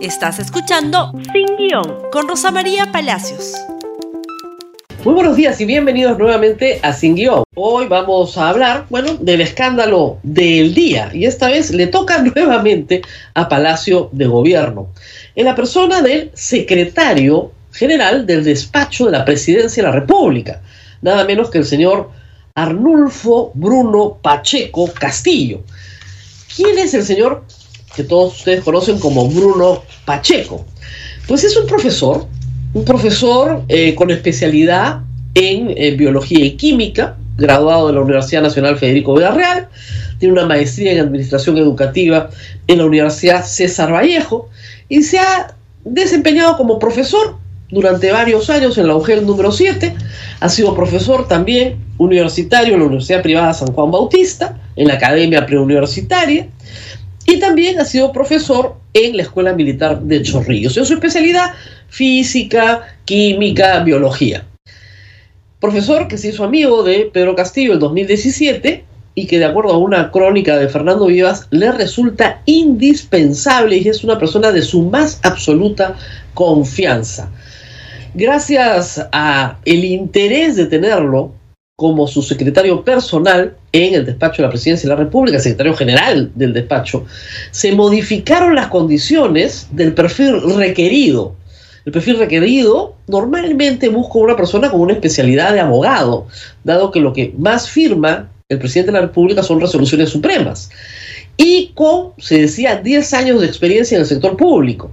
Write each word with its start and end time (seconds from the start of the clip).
Estás 0.00 0.38
escuchando 0.38 1.12
Sin 1.32 1.56
Guión 1.56 2.02
con 2.12 2.28
Rosa 2.28 2.52
María 2.52 2.92
Palacios. 2.92 3.54
Muy 5.04 5.12
buenos 5.12 5.34
días 5.34 5.60
y 5.60 5.64
bienvenidos 5.64 6.16
nuevamente 6.16 6.78
a 6.84 6.92
Sin 6.92 7.16
Guión. 7.16 7.42
Hoy 7.56 7.88
vamos 7.88 8.38
a 8.38 8.50
hablar, 8.50 8.86
bueno, 8.90 9.14
del 9.14 9.40
escándalo 9.40 10.18
del 10.22 10.72
día 10.72 11.10
y 11.12 11.24
esta 11.24 11.48
vez 11.48 11.72
le 11.72 11.88
toca 11.88 12.22
nuevamente 12.36 13.02
a 13.34 13.48
Palacio 13.48 14.08
de 14.12 14.28
Gobierno, 14.28 14.90
en 15.34 15.46
la 15.46 15.56
persona 15.56 16.00
del 16.00 16.30
secretario 16.32 17.50
general 17.72 18.24
del 18.24 18.44
despacho 18.44 19.06
de 19.06 19.12
la 19.12 19.24
Presidencia 19.24 19.82
de 19.82 19.88
la 19.88 19.94
República, 19.96 20.62
nada 21.02 21.24
menos 21.24 21.50
que 21.50 21.58
el 21.58 21.64
señor 21.64 22.12
Arnulfo 22.54 23.50
Bruno 23.52 24.18
Pacheco 24.22 24.92
Castillo. 24.92 25.64
¿Quién 26.54 26.78
es 26.78 26.94
el 26.94 27.04
señor 27.04 27.44
que 27.98 28.04
todos 28.04 28.38
ustedes 28.38 28.62
conocen 28.62 29.00
como 29.00 29.28
Bruno 29.28 29.82
Pacheco. 30.04 30.64
Pues 31.26 31.42
es 31.42 31.56
un 31.56 31.66
profesor, 31.66 32.26
un 32.72 32.84
profesor 32.84 33.64
eh, 33.66 33.96
con 33.96 34.12
especialidad 34.12 35.00
en 35.34 35.74
eh, 35.76 35.96
biología 35.96 36.44
y 36.44 36.52
química, 36.52 37.16
graduado 37.36 37.88
de 37.88 37.94
la 37.94 38.00
Universidad 38.02 38.42
Nacional 38.42 38.78
Federico 38.78 39.14
Villarreal, 39.14 39.68
tiene 40.20 40.32
una 40.32 40.46
maestría 40.46 40.92
en 40.92 41.00
administración 41.00 41.58
educativa 41.58 42.30
en 42.68 42.78
la 42.78 42.84
Universidad 42.84 43.44
César 43.44 43.92
Vallejo 43.92 44.48
y 44.88 45.02
se 45.02 45.18
ha 45.18 45.56
desempeñado 45.84 46.56
como 46.56 46.78
profesor 46.78 47.36
durante 47.68 48.12
varios 48.12 48.48
años 48.48 48.78
en 48.78 48.86
la 48.86 48.94
UGEL 48.94 49.26
número 49.26 49.50
7, 49.50 49.92
ha 50.38 50.48
sido 50.48 50.72
profesor 50.72 51.26
también 51.26 51.76
universitario 51.98 52.74
en 52.74 52.80
la 52.80 52.86
Universidad 52.86 53.22
Privada 53.22 53.52
San 53.52 53.72
Juan 53.72 53.90
Bautista, 53.90 54.56
en 54.76 54.86
la 54.86 54.94
Academia 54.94 55.44
Preuniversitaria, 55.44 56.46
y 57.28 57.38
también 57.38 57.78
ha 57.78 57.84
sido 57.84 58.10
profesor 58.10 58.76
en 58.94 59.18
la 59.18 59.22
Escuela 59.24 59.52
Militar 59.52 60.00
de 60.00 60.22
Chorrillos, 60.22 60.78
en 60.78 60.86
su 60.86 60.94
especialidad 60.94 61.52
física, 61.88 62.96
química, 63.04 63.80
biología. 63.80 64.46
Profesor 65.60 66.08
que 66.08 66.16
se 66.16 66.28
hizo 66.28 66.42
amigo 66.42 66.82
de 66.82 67.10
Pedro 67.12 67.36
Castillo 67.36 67.74
en 67.74 67.80
2017 67.80 68.82
y 69.14 69.26
que 69.26 69.38
de 69.38 69.44
acuerdo 69.44 69.74
a 69.74 69.78
una 69.78 70.10
crónica 70.10 70.56
de 70.56 70.70
Fernando 70.70 71.04
Vivas 71.04 71.48
le 71.50 71.70
resulta 71.70 72.40
indispensable 72.46 73.76
y 73.76 73.88
es 73.88 74.04
una 74.04 74.18
persona 74.18 74.50
de 74.50 74.62
su 74.62 74.84
más 74.84 75.20
absoluta 75.22 75.96
confianza. 76.32 77.30
Gracias 78.14 79.06
a 79.12 79.58
el 79.66 79.84
interés 79.84 80.56
de 80.56 80.64
tenerlo 80.64 81.34
como 81.78 82.08
su 82.08 82.22
secretario 82.22 82.82
personal 82.82 83.56
en 83.70 83.94
el 83.94 84.04
despacho 84.04 84.42
de 84.42 84.48
la 84.48 84.50
Presidencia 84.50 84.88
de 84.88 84.96
la 84.96 85.00
República, 85.00 85.38
secretario 85.38 85.76
general 85.76 86.32
del 86.34 86.52
despacho, 86.52 87.06
se 87.52 87.70
modificaron 87.70 88.56
las 88.56 88.66
condiciones 88.66 89.68
del 89.70 89.94
perfil 89.94 90.40
requerido. 90.56 91.36
El 91.84 91.92
perfil 91.92 92.18
requerido 92.18 92.96
normalmente 93.06 93.88
busca 93.90 94.18
una 94.18 94.34
persona 94.34 94.72
con 94.72 94.80
una 94.80 94.94
especialidad 94.94 95.52
de 95.52 95.60
abogado, 95.60 96.26
dado 96.64 96.90
que 96.90 96.98
lo 96.98 97.12
que 97.12 97.32
más 97.38 97.70
firma 97.70 98.28
el 98.48 98.58
presidente 98.58 98.90
de 98.90 98.98
la 98.98 99.06
República 99.06 99.44
son 99.44 99.60
resoluciones 99.60 100.08
supremas. 100.08 100.70
Y 101.36 101.70
con, 101.76 102.08
se 102.18 102.40
decía, 102.40 102.74
10 102.74 103.14
años 103.14 103.40
de 103.40 103.46
experiencia 103.46 103.94
en 103.94 104.00
el 104.00 104.08
sector 104.08 104.36
público. 104.36 104.90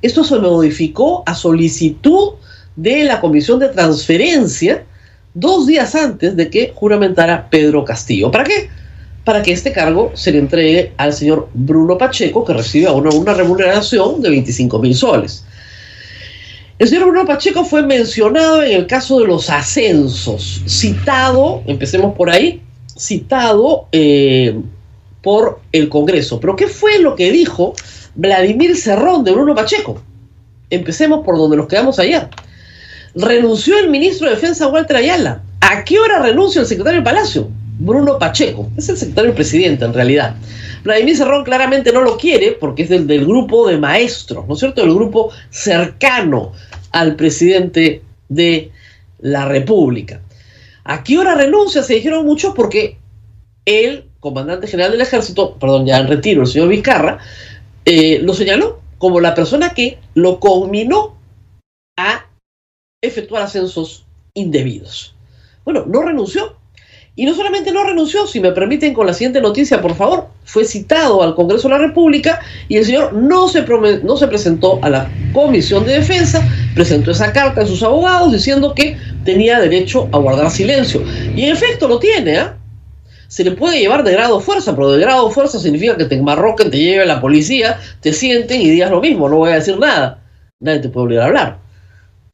Esto 0.00 0.24
se 0.24 0.38
modificó 0.38 1.24
a 1.26 1.34
solicitud 1.34 2.36
de 2.74 3.04
la 3.04 3.20
Comisión 3.20 3.58
de 3.58 3.68
Transferencia, 3.68 4.86
dos 5.34 5.66
días 5.66 5.94
antes 5.94 6.36
de 6.36 6.50
que 6.50 6.72
juramentara 6.74 7.48
Pedro 7.50 7.84
Castillo. 7.84 8.30
¿Para 8.30 8.44
qué? 8.44 8.68
Para 9.24 9.42
que 9.42 9.52
este 9.52 9.72
cargo 9.72 10.10
se 10.14 10.32
le 10.32 10.38
entregue 10.38 10.92
al 10.96 11.12
señor 11.12 11.48
Bruno 11.54 11.96
Pacheco, 11.96 12.44
que 12.44 12.52
recibe 12.52 12.90
una, 12.90 13.10
una 13.10 13.34
remuneración 13.34 14.20
de 14.20 14.30
25 14.30 14.78
mil 14.78 14.94
soles. 14.94 15.44
El 16.78 16.88
señor 16.88 17.04
Bruno 17.04 17.24
Pacheco 17.24 17.64
fue 17.64 17.82
mencionado 17.82 18.62
en 18.62 18.72
el 18.72 18.86
caso 18.86 19.20
de 19.20 19.26
los 19.26 19.48
ascensos, 19.50 20.62
citado, 20.66 21.62
empecemos 21.66 22.14
por 22.16 22.28
ahí, 22.28 22.60
citado 22.98 23.86
eh, 23.92 24.58
por 25.22 25.60
el 25.70 25.88
Congreso. 25.88 26.40
Pero 26.40 26.56
¿qué 26.56 26.66
fue 26.66 26.98
lo 26.98 27.14
que 27.14 27.30
dijo 27.30 27.74
Vladimir 28.16 28.76
Cerrón 28.76 29.22
de 29.22 29.30
Bruno 29.30 29.54
Pacheco? 29.54 30.02
Empecemos 30.70 31.24
por 31.24 31.36
donde 31.36 31.56
nos 31.56 31.68
quedamos 31.68 32.00
ayer 32.00 32.28
renunció 33.14 33.78
el 33.78 33.90
ministro 33.90 34.28
de 34.28 34.34
Defensa 34.34 34.68
Walter 34.68 34.96
Ayala. 34.96 35.42
¿A 35.60 35.84
qué 35.84 35.98
hora 35.98 36.20
renuncia 36.20 36.60
el 36.60 36.66
secretario 36.66 37.00
de 37.00 37.04
Palacio? 37.04 37.48
Bruno 37.78 38.18
Pacheco, 38.18 38.70
es 38.76 38.88
el 38.88 38.96
secretario 38.96 39.34
presidente 39.34 39.84
en 39.84 39.94
realidad. 39.94 40.36
Vladimir 40.84 41.16
Cerrón 41.16 41.44
claramente 41.44 41.92
no 41.92 42.02
lo 42.02 42.16
quiere 42.16 42.52
porque 42.52 42.82
es 42.82 42.88
del, 42.88 43.06
del 43.06 43.26
grupo 43.26 43.66
de 43.68 43.78
maestros, 43.78 44.46
¿no 44.46 44.54
es 44.54 44.60
cierto? 44.60 44.82
El 44.82 44.94
grupo 44.94 45.30
cercano 45.50 46.52
al 46.90 47.16
presidente 47.16 48.02
de 48.28 48.70
la 49.20 49.46
República. 49.46 50.20
¿A 50.84 51.02
qué 51.02 51.18
hora 51.18 51.34
renuncia? 51.34 51.82
Se 51.82 51.94
dijeron 51.94 52.26
muchos 52.26 52.54
porque 52.54 52.98
el 53.64 54.04
comandante 54.20 54.66
general 54.66 54.92
del 54.92 55.00
ejército, 55.00 55.56
perdón, 55.56 55.86
ya 55.86 55.98
en 55.98 56.08
retiro, 56.08 56.42
el 56.42 56.48
señor 56.48 56.68
Vizcarra, 56.68 57.18
eh, 57.84 58.20
lo 58.22 58.34
señaló 58.34 58.80
como 58.98 59.20
la 59.20 59.34
persona 59.34 59.70
que 59.70 59.98
lo 60.14 60.38
conminó 60.38 61.16
a 61.96 62.26
efectuar 63.02 63.42
ascensos 63.42 64.06
indebidos. 64.32 65.14
Bueno, 65.64 65.84
no 65.86 66.02
renunció. 66.02 66.56
Y 67.14 67.26
no 67.26 67.34
solamente 67.34 67.72
no 67.72 67.84
renunció, 67.84 68.26
si 68.26 68.40
me 68.40 68.52
permiten 68.52 68.94
con 68.94 69.06
la 69.06 69.12
siguiente 69.12 69.42
noticia, 69.42 69.82
por 69.82 69.94
favor, 69.94 70.28
fue 70.44 70.64
citado 70.64 71.22
al 71.22 71.34
Congreso 71.34 71.68
de 71.68 71.74
la 71.74 71.86
República 71.86 72.40
y 72.68 72.78
el 72.78 72.86
señor 72.86 73.12
no 73.12 73.48
se, 73.48 73.66
no 74.02 74.16
se 74.16 74.28
presentó 74.28 74.78
a 74.80 74.88
la 74.88 75.10
Comisión 75.34 75.84
de 75.84 75.92
Defensa, 75.92 76.42
presentó 76.74 77.10
esa 77.10 77.30
carta 77.30 77.60
a 77.60 77.66
sus 77.66 77.82
abogados 77.82 78.32
diciendo 78.32 78.74
que 78.74 78.96
tenía 79.26 79.60
derecho 79.60 80.08
a 80.10 80.16
guardar 80.16 80.50
silencio. 80.50 81.02
Y 81.36 81.44
en 81.44 81.52
efecto 81.52 81.86
lo 81.86 81.98
tiene, 81.98 82.38
¿ah? 82.38 82.56
Se 83.28 83.44
le 83.44 83.52
puede 83.52 83.78
llevar 83.78 84.04
de 84.04 84.12
grado 84.12 84.40
fuerza, 84.40 84.74
pero 84.74 84.92
de 84.92 85.00
grado 85.00 85.30
fuerza 85.30 85.58
significa 85.58 85.98
que 85.98 86.06
te 86.06 86.14
enmarroquen, 86.14 86.70
te 86.70 86.78
lleve 86.78 87.04
la 87.04 87.20
policía, 87.20 87.78
te 88.00 88.14
sienten 88.14 88.60
y 88.62 88.70
digas 88.70 88.90
lo 88.90 89.02
mismo, 89.02 89.28
no 89.28 89.36
voy 89.36 89.50
a 89.50 89.56
decir 89.56 89.78
nada. 89.78 90.22
Nadie 90.60 90.80
te 90.80 90.88
puede 90.88 91.04
obligar 91.04 91.24
a 91.24 91.28
hablar 91.28 91.61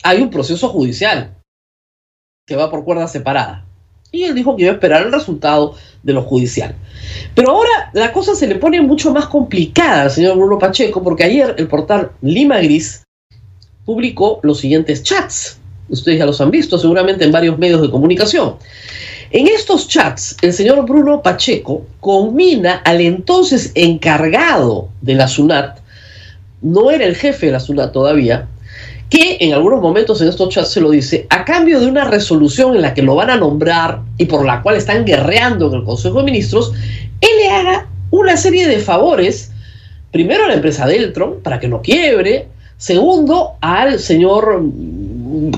hay 0.03 0.23
un 0.23 0.31
proceso 0.31 0.69
judicial 0.69 1.35
que 2.47 2.57
va 2.57 2.71
por 2.71 2.85
cuerda 2.85 3.09
separada. 3.09 3.65
Y 4.11 4.25
él 4.25 4.35
dijo 4.35 4.57
que 4.57 4.63
iba 4.63 4.73
a 4.73 4.75
esperar 4.75 5.03
el 5.03 5.13
resultado 5.13 5.75
de 6.03 6.15
lo 6.15 6.23
judicial. 6.23 6.75
Pero 7.35 7.51
ahora 7.51 7.91
la 7.93 8.13
cosa 8.13 8.35
se 8.35 8.47
le 8.47 8.55
pone 8.55 8.81
mucho 8.81 9.13
más 9.13 9.27
complicada 9.27 10.03
al 10.03 10.11
señor 10.11 10.37
Bruno 10.37 10.59
Pacheco, 10.59 11.03
porque 11.03 11.25
ayer 11.25 11.55
el 11.59 11.69
portal 11.69 12.13
Lima 12.23 12.59
Gris 12.59 13.05
publicó 13.85 14.41
los 14.43 14.61
siguientes 14.61 15.03
chats. 15.03 15.61
Ustedes 15.91 16.19
ya 16.19 16.27
los 16.27 16.41
han 16.41 16.51
visto 16.51 16.79
seguramente 16.79 17.25
en 17.25 17.33
varios 17.33 17.59
medios 17.59 17.83
de 17.83 17.91
comunicación. 17.91 18.57
En 19.31 19.47
estos 19.47 19.89
chats, 19.89 20.37
el 20.41 20.55
señor 20.55 20.87
Bruno 20.87 21.23
Pacheco 21.23 21.87
combina 22.01 22.77
al 22.85 23.03
entonces 23.03 23.73
encargado 23.75 24.89
de 25.03 25.15
la 25.15 25.29
SUNAT, 25.29 25.81
no 26.63 26.91
era 26.91 27.05
el 27.05 27.15
jefe 27.15 27.47
de 27.47 27.53
la 27.53 27.61
SUNAT 27.61 27.93
todavía, 27.93 28.49
que 29.09 29.39
en 29.41 29.55
algunos 29.55 29.81
momentos 29.81 30.21
en 30.21 30.29
estos 30.29 30.51
chats 30.51 30.73
se 30.73 30.81
lo 30.81 30.91
dice, 30.91 31.27
a 31.31 31.45
cambio 31.45 31.81
de 31.81 31.87
una 31.87 32.05
resolución 32.05 32.77
en 32.77 32.83
la 32.83 32.95
que 32.95 33.03
lo 33.03 33.15
van 33.15 33.31
a 33.31 33.37
nombrar 33.37 34.01
y 34.19 34.27
por 34.27 34.45
la 34.45 34.63
cual 34.63 34.77
están 34.77 35.05
guerreando 35.05 35.69
en 35.69 35.75
el 35.75 35.85
Consejo 35.85 36.19
de 36.19 36.25
Ministros, 36.25 36.73
él 37.21 37.31
le 37.39 37.49
haga 37.49 37.89
una 38.11 38.37
serie 38.37 38.67
de 38.69 38.79
favores, 38.79 39.51
primero 40.11 40.45
a 40.45 40.49
la 40.49 40.55
empresa 40.55 40.87
Deltron, 40.87 41.41
para 41.43 41.59
que 41.59 41.69
no 41.69 41.81
quiebre, 41.81 42.49
segundo 42.77 43.53
al 43.61 43.99
señor 43.99 44.63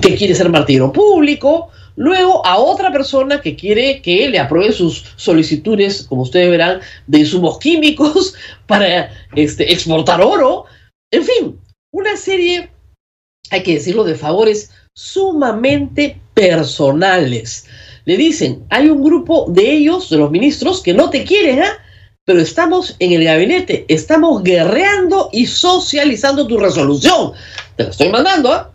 que 0.00 0.14
quiere 0.14 0.34
ser 0.34 0.48
martiro 0.48 0.92
público, 0.92 1.68
luego 1.96 2.44
a 2.46 2.58
otra 2.58 2.92
persona 2.92 3.40
que 3.40 3.56
quiere 3.56 4.00
que 4.00 4.28
le 4.28 4.38
apruebe 4.38 4.72
sus 4.72 5.04
solicitudes, 5.16 6.04
como 6.04 6.22
ustedes 6.22 6.50
verán, 6.50 6.80
de 7.06 7.18
insumos 7.18 7.58
químicos 7.58 8.34
para 8.66 9.10
este, 9.34 9.72
exportar 9.72 10.20
oro, 10.20 10.64
en 11.12 11.24
fin, 11.24 11.58
una 11.92 12.16
serie 12.16 12.70
hay 13.50 13.62
que 13.62 13.74
decirlo, 13.74 14.04
de 14.04 14.14
favores 14.14 14.70
sumamente 14.94 16.20
personales. 16.34 17.66
Le 18.04 18.16
dicen, 18.16 18.64
hay 18.70 18.88
un 18.88 19.02
grupo 19.02 19.46
de 19.48 19.70
ellos, 19.70 20.08
de 20.10 20.16
los 20.16 20.30
ministros, 20.30 20.82
que 20.82 20.94
no 20.94 21.10
te 21.10 21.24
quieren, 21.24 21.62
¿ah? 21.62 21.78
pero 22.24 22.40
estamos 22.40 22.96
en 22.98 23.12
el 23.12 23.24
gabinete, 23.24 23.84
estamos 23.88 24.42
guerreando 24.42 25.30
y 25.32 25.46
socializando 25.46 26.46
tu 26.46 26.58
resolución. 26.58 27.32
Te 27.76 27.84
la 27.84 27.90
estoy 27.90 28.08
mandando, 28.08 28.52
¿ah? 28.52 28.72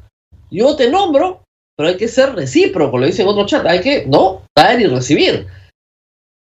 Yo 0.52 0.76
te 0.76 0.90
nombro, 0.90 1.44
pero 1.76 1.90
hay 1.90 1.98
que 1.98 2.08
ser 2.08 2.36
recíproco, 2.36 2.98
lo 2.98 3.06
dicen 3.06 3.26
en 3.26 3.30
otro 3.30 3.46
chat, 3.46 3.66
hay 3.66 3.82
que, 3.82 4.06
no, 4.06 4.44
dar 4.56 4.80
y 4.80 4.88
recibir. 4.88 5.48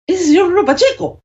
Ese 0.09 0.25
señor 0.25 0.47
Bruno 0.47 0.65
Pacheco. 0.65 1.21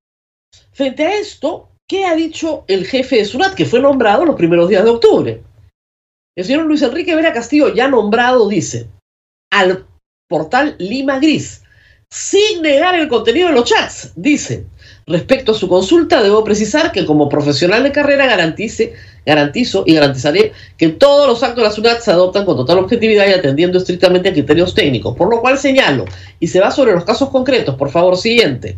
Frente 0.72 1.04
a 1.06 1.16
esto, 1.16 1.70
¿qué 1.88 2.06
ha 2.06 2.16
dicho 2.16 2.66
el 2.68 2.86
jefe 2.86 3.18
de 3.18 3.26
SUNAT, 3.26 3.56
que 3.56 3.66
fue 3.66 3.80
nombrado 3.80 4.26
los 4.26 4.36
primeros 4.36 4.70
días 4.70 4.84
de 4.84 4.90
octubre? 4.90 5.42
El 6.36 6.44
señor 6.44 6.66
Luis 6.66 6.82
Enrique 6.82 7.16
Vera 7.16 7.32
Castillo, 7.32 7.74
ya 7.74 7.88
nombrado, 7.88 8.50
dice 8.50 8.88
al 9.52 9.86
portal 10.28 10.76
Lima 10.80 11.20
Gris, 11.20 11.62
sin 12.10 12.62
negar 12.62 12.94
el 12.96 13.08
contenido 13.08 13.48
de 13.48 13.54
los 13.54 13.64
chats, 13.64 14.12
dice, 14.18 14.66
respecto 15.08 15.54
a 15.54 15.56
su 15.56 15.70
consulta, 15.70 16.22
debo 16.22 16.44
precisar 16.44 16.92
que 16.92 17.06
como 17.06 17.30
profesional 17.30 17.84
de 17.84 17.94
carrera 17.94 18.26
garantice 18.26 18.94
garantizo 19.26 19.84
y 19.88 19.94
garantizaré 19.94 20.52
que 20.78 20.90
todos 20.90 21.28
los 21.28 21.42
actos 21.42 21.58
de 21.58 21.70
la 21.70 21.72
SUNAT 21.72 22.02
se 22.02 22.12
adoptan 22.12 22.46
con 22.46 22.58
total 22.58 22.80
objetividad 22.80 23.28
y 23.28 23.34
atendiendo 23.34 23.78
estrictamente 23.78 24.30
a 24.30 24.34
criterios 24.34 24.74
técnicos, 24.76 25.16
por 25.16 25.30
lo 25.30 25.42
cual 25.42 25.58
señalo, 25.58 26.06
y 26.40 26.48
se 26.48 26.60
va 26.60 26.70
sobre 26.70 26.94
los 26.94 27.06
casos 27.06 27.30
concretos, 27.30 27.76
por 27.76 27.90
favor, 27.90 28.18
siguiente. 28.18 28.78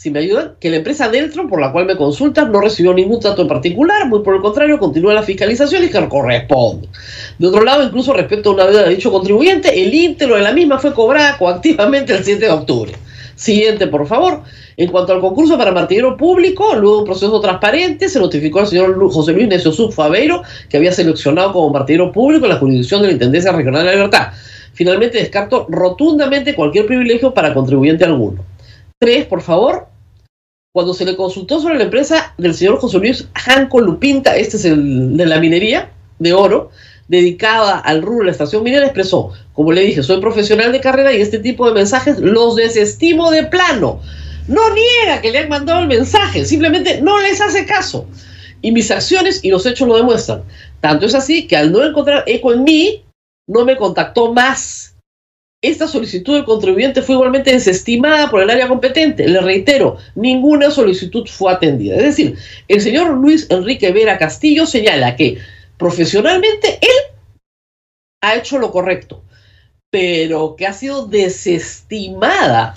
Si 0.00 0.10
me 0.10 0.20
ayudan, 0.20 0.54
que 0.58 0.70
la 0.70 0.76
empresa 0.76 1.10
Deltron, 1.10 1.46
por 1.46 1.60
la 1.60 1.72
cual 1.72 1.84
me 1.84 1.94
consultan, 1.94 2.50
no 2.50 2.62
recibió 2.62 2.94
ningún 2.94 3.20
trato 3.20 3.42
en 3.42 3.48
particular, 3.48 4.08
muy 4.08 4.20
por 4.20 4.34
el 4.34 4.40
contrario, 4.40 4.78
continúa 4.78 5.12
la 5.12 5.22
fiscalización 5.22 5.84
y 5.84 5.90
que 5.90 6.08
corresponde. 6.08 6.88
De 7.38 7.46
otro 7.46 7.62
lado, 7.62 7.84
incluso 7.84 8.14
respecto 8.14 8.48
a 8.48 8.54
una 8.54 8.64
deuda 8.64 8.84
de 8.84 8.94
dicho 8.94 9.12
contribuyente, 9.12 9.78
el 9.78 9.92
íntegro 9.92 10.36
de 10.36 10.40
la 10.40 10.52
misma 10.52 10.78
fue 10.78 10.94
cobrada 10.94 11.36
coactivamente 11.36 12.14
el 12.14 12.24
7 12.24 12.46
de 12.46 12.50
octubre. 12.50 12.92
Siguiente, 13.34 13.88
por 13.88 14.06
favor. 14.06 14.40
En 14.78 14.90
cuanto 14.90 15.12
al 15.12 15.20
concurso 15.20 15.58
para 15.58 15.70
martillero 15.70 16.16
público, 16.16 16.74
luego 16.76 17.00
un 17.00 17.04
proceso 17.04 17.38
transparente, 17.38 18.08
se 18.08 18.20
notificó 18.20 18.60
al 18.60 18.68
señor 18.68 18.98
José 19.12 19.34
Luis 19.34 19.48
Necio 19.48 19.70
Sub 19.70 19.92
Faveiro 19.92 20.42
que 20.70 20.78
había 20.78 20.92
seleccionado 20.92 21.52
como 21.52 21.68
martillero 21.68 22.10
público 22.10 22.46
en 22.46 22.52
la 22.52 22.58
jurisdicción 22.58 23.02
de 23.02 23.08
la 23.08 23.12
Intendencia 23.12 23.52
Regional 23.52 23.82
de 23.82 23.86
la 23.88 23.96
Libertad. 23.96 24.28
Finalmente, 24.72 25.18
descarto 25.18 25.66
rotundamente 25.68 26.54
cualquier 26.54 26.86
privilegio 26.86 27.34
para 27.34 27.52
contribuyente 27.52 28.06
alguno. 28.06 28.42
Tres, 28.98 29.26
por 29.26 29.42
favor. 29.42 29.89
Cuando 30.72 30.94
se 30.94 31.04
le 31.04 31.16
consultó 31.16 31.60
sobre 31.60 31.78
la 31.78 31.84
empresa 31.84 32.32
del 32.38 32.54
señor 32.54 32.78
José 32.78 32.98
Luis 32.98 33.26
Janco 33.34 33.80
Lupinta, 33.80 34.36
este 34.36 34.56
es 34.56 34.64
el 34.64 35.16
de 35.16 35.26
la 35.26 35.40
minería 35.40 35.90
de 36.20 36.32
oro, 36.32 36.70
dedicada 37.08 37.80
al 37.80 38.02
rubro 38.02 38.20
de 38.20 38.26
la 38.26 38.30
estación 38.30 38.62
minera, 38.62 38.84
expresó, 38.84 39.32
como 39.52 39.72
le 39.72 39.80
dije, 39.80 40.04
soy 40.04 40.20
profesional 40.20 40.70
de 40.70 40.80
carrera 40.80 41.12
y 41.12 41.20
este 41.20 41.40
tipo 41.40 41.66
de 41.66 41.74
mensajes 41.74 42.20
los 42.20 42.54
desestimo 42.54 43.32
de 43.32 43.46
plano. 43.46 44.00
No 44.46 44.60
niega 44.72 45.20
que 45.20 45.32
le 45.32 45.38
han 45.38 45.48
mandado 45.48 45.80
el 45.80 45.88
mensaje, 45.88 46.44
simplemente 46.44 47.00
no 47.02 47.18
les 47.18 47.40
hace 47.40 47.66
caso. 47.66 48.06
Y 48.62 48.70
mis 48.70 48.92
acciones 48.92 49.40
y 49.42 49.50
los 49.50 49.66
hechos 49.66 49.88
lo 49.88 49.96
demuestran. 49.96 50.44
Tanto 50.80 51.06
es 51.06 51.16
así 51.16 51.48
que 51.48 51.56
al 51.56 51.72
no 51.72 51.84
encontrar 51.84 52.22
eco 52.28 52.52
en 52.52 52.62
mí, 52.62 53.04
no 53.48 53.64
me 53.64 53.76
contactó 53.76 54.32
más. 54.32 54.94
Esta 55.62 55.86
solicitud 55.86 56.36
del 56.36 56.46
contribuyente 56.46 57.02
fue 57.02 57.16
igualmente 57.16 57.52
desestimada 57.52 58.30
por 58.30 58.42
el 58.42 58.48
área 58.48 58.66
competente. 58.66 59.28
Le 59.28 59.42
reitero, 59.42 59.98
ninguna 60.14 60.70
solicitud 60.70 61.28
fue 61.28 61.52
atendida. 61.52 61.96
Es 61.96 62.02
decir, 62.02 62.38
el 62.68 62.80
señor 62.80 63.10
Luis 63.10 63.46
Enrique 63.50 63.92
Vera 63.92 64.16
Castillo 64.16 64.64
señala 64.64 65.16
que 65.16 65.36
profesionalmente 65.76 66.78
él 66.80 67.14
ha 68.22 68.36
hecho 68.36 68.58
lo 68.58 68.70
correcto, 68.70 69.22
pero 69.90 70.56
que 70.56 70.66
ha 70.66 70.72
sido 70.72 71.06
desestimada 71.06 72.74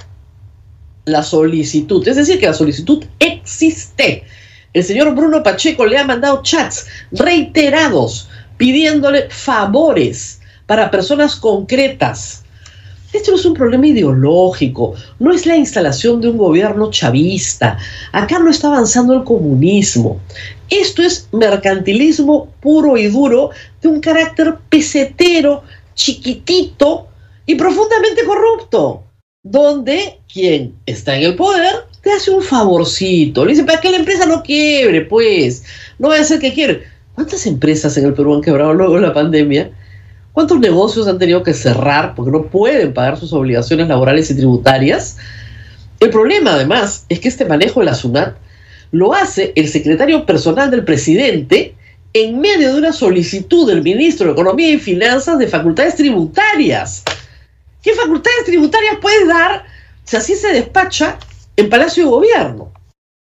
la 1.06 1.24
solicitud. 1.24 2.06
Es 2.06 2.18
decir, 2.18 2.38
que 2.38 2.48
la 2.48 2.54
solicitud 2.54 3.06
existe. 3.20 4.26
El 4.74 4.84
señor 4.84 5.16
Bruno 5.16 5.42
Pacheco 5.42 5.86
le 5.86 5.98
ha 5.98 6.04
mandado 6.04 6.42
chats 6.44 6.88
reiterados 7.12 8.28
pidiéndole 8.58 9.30
favores 9.30 10.42
para 10.66 10.92
personas 10.92 11.38
concretas. 11.38 12.43
Esto 13.14 13.32
no 13.32 13.38
es 13.38 13.46
un 13.46 13.54
problema 13.54 13.86
ideológico, 13.86 14.96
no 15.20 15.32
es 15.32 15.46
la 15.46 15.56
instalación 15.56 16.20
de 16.20 16.30
un 16.30 16.38
gobierno 16.38 16.90
chavista. 16.90 17.78
Acá 18.12 18.40
no 18.40 18.50
está 18.50 18.68
avanzando 18.68 19.14
el 19.14 19.24
comunismo. 19.24 20.20
Esto 20.70 21.04
es 21.04 21.30
mercantilismo 21.32 22.48
puro 22.60 22.98
y 22.98 23.08
duro 23.08 23.52
de 23.82 23.88
un 23.88 24.00
carácter 24.00 24.56
pesetero, 24.70 25.64
chiquitito 25.94 27.08
y 27.46 27.54
profundamente 27.54 28.26
corrupto, 28.26 29.04
donde 29.44 30.20
quien 30.32 30.74
está 30.88 31.16
en 31.16 31.24
el 31.24 31.36
poder 31.36 31.86
te 32.02 32.12
hace 32.12 32.32
un 32.32 32.42
favorcito. 32.42 33.46
Le 33.46 33.52
dice, 33.52 33.64
para 33.64 33.80
que 33.80 33.92
la 33.92 33.98
empresa 33.98 34.26
no 34.26 34.42
quiebre, 34.42 35.02
pues. 35.02 35.64
No 36.00 36.08
vaya 36.10 36.24
a 36.24 36.26
ser 36.26 36.40
que 36.40 36.54
quiebre. 36.54 36.84
¿Cuántas 37.14 37.46
empresas 37.46 37.96
en 37.98 38.06
el 38.06 38.14
Perú 38.14 38.34
han 38.34 38.42
quebrado 38.42 38.74
luego 38.74 38.98
la 38.98 39.14
pandemia? 39.14 39.72
¿Cuántos 40.34 40.60
negocios 40.60 41.08
han 41.08 41.20
tenido 41.20 41.44
que 41.44 41.54
cerrar 41.54 42.16
porque 42.16 42.32
no 42.32 42.48
pueden 42.48 42.92
pagar 42.92 43.20
sus 43.20 43.32
obligaciones 43.34 43.88
laborales 43.88 44.32
y 44.32 44.36
tributarias? 44.36 45.18
El 46.00 46.10
problema, 46.10 46.56
además, 46.56 47.06
es 47.08 47.20
que 47.20 47.28
este 47.28 47.46
manejo 47.46 47.80
de 47.80 47.86
la 47.86 47.94
SUNAT 47.94 48.36
lo 48.92 49.14
hace 49.14 49.54
el 49.56 49.70
secretario 49.70 50.26
personal 50.26 50.72
del 50.72 50.84
presidente 50.84 51.76
en 52.14 52.40
medio 52.40 52.74
de 52.74 52.80
una 52.80 52.94
solicitud 52.94 53.68
del 53.68 53.84
ministro 53.84 54.26
de 54.26 54.34
Economía 54.34 54.72
y 54.72 54.80
Finanzas 54.80 55.38
de 55.38 55.48
facultades 55.48 55.96
tributarias. 55.96 57.04
¿Qué 57.84 57.94
facultades 57.94 58.46
tributarias 58.46 58.98
puede 59.00 59.28
dar 59.28 59.66
si 60.04 60.18
así 60.18 60.36
se 60.36 60.52
despacha 60.52 61.20
en 61.56 61.70
Palacio 61.70 62.06
de 62.06 62.10
Gobierno? 62.10 62.72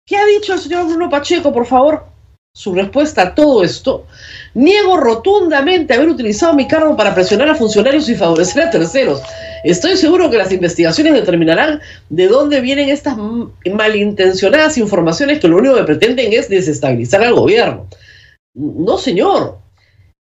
¿Qué 0.06 0.16
ha 0.16 0.25
dicho 0.26 0.55
el 0.55 0.60
señor 0.60 0.87
Bruno 0.87 1.10
Pacheco, 1.10 1.52
por 1.52 1.66
favor? 1.66 2.12
Su 2.54 2.75
respuesta 2.75 3.22
a 3.22 3.34
todo 3.34 3.64
esto, 3.64 4.06
niego 4.52 4.99
rotundamente 4.99 5.94
haber 5.94 6.10
utilizado 6.10 6.52
mi 6.52 6.69
cargo 6.69 6.94
para 6.96 7.14
presionar 7.14 7.49
a 7.49 7.54
funcionarios 7.54 8.08
y 8.10 8.14
favorecer 8.14 8.64
a 8.64 8.70
terceros. 8.70 9.22
Estoy 9.64 9.96
seguro 9.96 10.31
que 10.31 10.37
las 10.37 10.52
investigaciones 10.52 11.14
determinarán 11.14 11.81
de 12.10 12.28
dónde 12.28 12.60
vienen 12.60 12.90
estas 12.90 13.16
malintencionadas 13.72 14.76
informaciones 14.76 15.40
que 15.40 15.49
lo 15.49 15.56
único 15.56 15.76
que 15.76 15.84
pretenden 15.84 16.32
es 16.34 16.50
desestabilizar 16.50 17.22
al 17.25 17.34
gobierno. 17.34 17.88
No, 18.55 18.98
señor. 18.98 19.58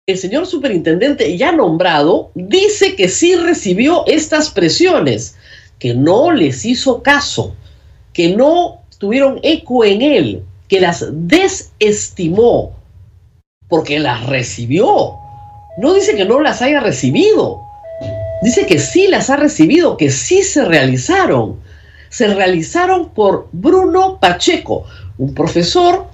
El 0.07 0.19
señor 0.19 0.47
superintendente 0.47 1.37
ya 1.37 1.53
nombrado 1.53 2.31
dice 2.35 2.97
que 2.97 3.09
sí 3.09 3.37
recibió 3.37 4.07
estas 4.07 4.51
presiones, 4.51 5.37
que 5.79 5.95
no 5.95 6.31
les 6.31 6.65
hizo 6.65 7.03
caso, 7.03 7.55
que 8.13 8.35
no 8.35 8.83
tuvieron 8.99 9.41
eco 9.43 9.85
en 9.85 10.03
él 10.03 10.45
que 10.75 10.81
las 10.81 11.07
desestimó 11.09 12.75
porque 13.69 14.01
las 14.01 14.27
recibió. 14.27 15.13
No 15.79 15.95
dice 15.95 16.17
que 16.17 16.25
no 16.25 16.41
las 16.41 16.63
haya 16.63 16.81
recibido. 16.81 17.61
Dice 18.43 18.67
que 18.67 18.81
sí 18.81 19.07
las 19.07 19.31
ha 19.31 19.37
recibido, 19.37 19.97
que 19.97 20.11
sí 20.11 20.43
se 20.43 20.65
realizaron. 20.65 21.61
Se 22.09 22.27
realizaron 22.27 23.11
por 23.11 23.47
Bruno 23.53 24.19
Pacheco, 24.19 24.85
un 25.17 25.33
profesor 25.33 26.09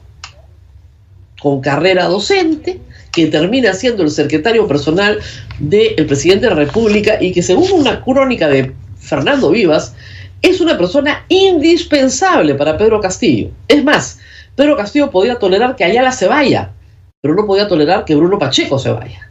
con 1.41 1.63
carrera 1.63 2.05
docente 2.05 2.83
que 3.13 3.29
termina 3.29 3.73
siendo 3.73 4.03
el 4.03 4.11
secretario 4.11 4.69
personal 4.69 5.21
del 5.59 6.05
presidente 6.07 6.51
de 6.51 6.55
la 6.55 6.61
República 6.67 7.17
y 7.19 7.33
que 7.33 7.41
según 7.41 7.73
una 7.73 8.05
crónica 8.05 8.47
de 8.47 8.75
Fernando 8.99 9.53
Vivas, 9.53 9.95
es 10.43 10.61
una 10.61 10.77
persona 10.77 11.25
indispensable 11.31 12.57
para 12.57 12.77
Pedro 12.77 13.01
Castillo. 13.01 13.49
Es 13.67 13.83
más, 13.83 14.19
Pedro 14.57 14.77
Castillo 14.77 15.11
podía 15.11 15.39
tolerar 15.39 15.77
que 15.77 15.85
Ayala 15.85 16.13
se 16.13 16.29
vaya, 16.29 16.73
pero 17.21 17.35
no 17.35 17.47
podía 17.47 17.69
tolerar 17.69 18.05
que 18.05 18.15
Bruno 18.15 18.39
Pacheco 18.39 18.79
se 18.79 18.91
vaya. 18.91 19.31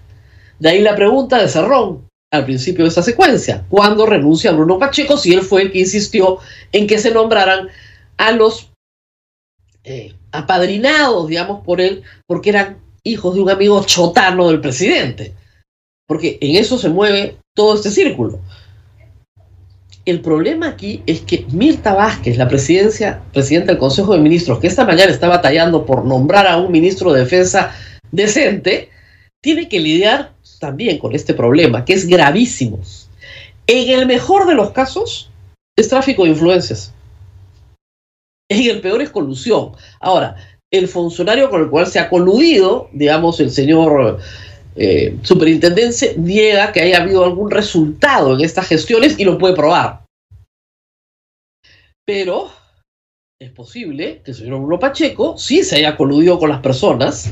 De 0.60 0.70
ahí 0.70 0.82
la 0.82 0.96
pregunta 0.96 1.38
de 1.38 1.48
Cerrón 1.48 2.10
al 2.32 2.46
principio 2.46 2.84
de 2.84 2.90
esta 2.90 3.02
secuencia. 3.02 3.66
¿Cuándo 3.70 4.06
renuncia 4.06 4.52
Bruno 4.52 4.78
Pacheco 4.78 5.18
si 5.18 5.34
él 5.34 5.42
fue 5.42 5.64
el 5.64 5.72
que 5.72 5.80
insistió 5.80 6.38
en 6.72 6.88
que 6.88 7.00
se 7.00 7.12
nombraran 7.12 7.70
a 8.18 8.32
los 8.32 8.72
eh, 9.84 10.14
apadrinados, 10.32 11.28
digamos, 11.28 11.64
por 11.64 11.82
él, 11.82 12.04
porque 12.28 12.50
eran 12.52 12.78
hijos 13.04 13.34
de 13.34 13.42
un 13.42 13.50
amigo 13.50 13.84
chotano 13.84 14.50
del 14.50 14.62
presidente? 14.62 15.34
Porque 16.08 16.38
en 16.42 16.56
eso 16.56 16.78
se 16.78 16.90
mueve 16.90 17.38
todo 17.56 17.76
este 17.76 17.90
círculo. 17.90 18.40
El 20.06 20.22
problema 20.22 20.70
aquí 20.70 21.03
es 21.06 21.22
que 21.22 21.46
Mirta 21.51 21.94
Vázquez, 21.94 22.38
la 22.38 22.48
presidencia, 22.48 23.22
presidenta 23.34 23.72
del 23.72 23.79
Consejo 23.79 24.13
de 24.13 24.20
Ministros, 24.20 24.60
que 24.60 24.68
esta 24.68 24.86
mañana 24.86 25.12
está 25.12 25.27
batallando 25.27 25.86
por 25.86 26.06
nombrar 26.06 26.48
a 26.48 26.58
un 26.58 26.72
ministro 26.72 27.12
de 27.12 27.22
defensa 27.22 27.72
decente, 28.12 28.89
tiene 29.41 29.68
que 29.68 29.79
lidiar 29.79 30.34
también 30.60 30.98
con 30.98 31.13
este 31.13 31.34
problema, 31.34 31.86
que 31.86 31.94
es 31.94 32.08
gravísimo. 32.08 32.79
En 33.68 34.00
el 34.00 34.06
mejor 34.08 34.48
de 34.48 34.56
los 34.56 34.72
casos, 34.72 35.29
es 35.77 35.89
tráfico 35.89 36.24
de 36.24 36.32
influencias. 36.32 36.94
En 38.50 38.70
el 38.70 38.82
peor 38.82 39.01
es 39.01 39.12
colusión. 39.12 39.74
Ahora, 40.00 40.36
el 40.72 40.88
funcionario 40.88 41.50
con 41.50 41.62
el 41.62 41.70
cual 41.70 41.88
se 41.88 42.00
ha 42.00 42.10
coludido, 42.10 42.89
digamos, 42.94 43.39
el 43.39 43.51
señor 43.51 44.20
eh, 44.76 45.18
superintendencia 45.24 46.14
niega 46.18 46.72
que 46.72 46.82
haya 46.82 47.02
habido 47.02 47.24
algún 47.24 47.52
resultado 47.52 48.36
en 48.36 48.42
estas 48.42 48.68
gestiones 48.68 49.20
y 49.20 49.26
lo 49.26 49.38
puede 49.38 49.56
probar. 49.56 50.06
Pero 52.06 52.50
es 53.40 53.52
posible 53.52 54.22
que 54.24 54.32
el 54.32 54.38
señor 54.38 54.60
Bruno 54.60 54.80
Pacheco 54.80 55.38
sí 55.38 55.64
se 55.64 55.78
haya 55.78 55.96
coludido 55.96 56.40
con 56.40 56.50
las 56.50 56.62
personas 56.62 57.32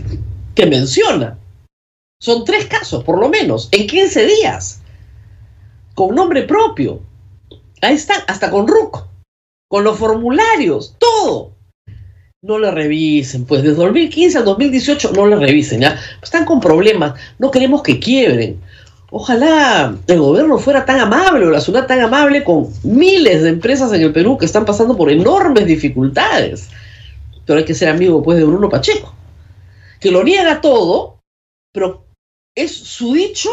que 0.56 0.66
menciona. 0.66 1.38
Son 2.22 2.46
tres 2.46 2.66
casos, 2.66 3.04
por 3.04 3.20
lo 3.20 3.30
menos, 3.30 3.70
en 3.72 3.88
15 3.88 4.26
días, 4.26 4.82
con 5.94 6.16
nombre 6.16 6.44
propio. 6.44 7.02
Ahí 7.82 7.96
están, 7.96 8.22
hasta 8.28 8.50
con 8.50 8.68
RUC, 8.68 9.06
con 9.70 9.84
los 9.84 9.98
formularios, 9.98 10.96
todo 10.98 11.57
no 12.44 12.60
le 12.60 12.70
revisen, 12.70 13.46
pues 13.46 13.64
desde 13.64 13.78
2015 13.78 14.38
al 14.38 14.46
2018 14.46 15.12
no 15.14 15.26
le 15.28 15.38
revisen, 15.38 15.82
¿ya? 15.82 16.00
Están 16.22 16.46
con 16.46 16.60
problemas, 16.60 17.20
no 17.40 17.50
queremos 17.50 17.82
que 17.82 18.00
quiebren. 18.00 18.62
Ojalá 19.10 19.96
el 20.06 20.20
gobierno 20.20 20.60
fuera 20.60 20.86
tan 20.86 21.00
amable 21.00 21.48
o 21.48 21.50
la 21.50 21.62
ciudad 21.62 21.88
tan 21.88 22.02
amable 22.02 22.44
con 22.44 22.68
miles 22.84 23.42
de 23.42 23.50
empresas 23.50 23.92
en 23.94 24.02
el 24.02 24.14
Perú 24.14 24.38
que 24.38 24.46
están 24.46 24.66
pasando 24.66 24.96
por 24.96 25.10
enormes 25.10 25.66
dificultades. 25.66 26.70
Pero 27.46 27.60
hay 27.60 27.66
que 27.66 27.74
ser 27.74 27.90
amigo 27.90 28.22
pues 28.22 28.38
de 28.38 28.44
Bruno 28.44 28.70
Pacheco. 28.70 29.14
que 30.00 30.12
lo 30.12 30.24
niega 30.24 30.62
todo, 30.62 31.18
pero 31.74 32.06
es 32.56 32.72
su 32.72 33.14
dicho 33.14 33.50